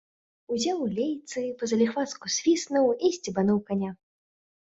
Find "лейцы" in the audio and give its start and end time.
0.99-1.43